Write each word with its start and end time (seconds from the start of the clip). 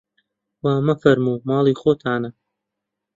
وا 0.63 0.73
مەفەرموو 0.87 1.43
ماڵی 1.47 1.75
خۆتانە 1.81 2.29